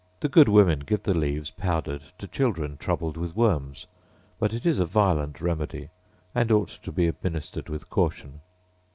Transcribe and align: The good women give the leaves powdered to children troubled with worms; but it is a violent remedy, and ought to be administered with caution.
The 0.21 0.29
good 0.29 0.49
women 0.49 0.79
give 0.79 1.03
the 1.03 1.13
leaves 1.13 1.51
powdered 1.51 2.01
to 2.17 2.25
children 2.27 2.75
troubled 2.77 3.17
with 3.17 3.35
worms; 3.35 3.85
but 4.39 4.51
it 4.51 4.65
is 4.65 4.79
a 4.79 4.85
violent 4.87 5.39
remedy, 5.39 5.91
and 6.33 6.51
ought 6.51 6.69
to 6.69 6.91
be 6.91 7.05
administered 7.05 7.69
with 7.69 7.87
caution. 7.91 8.41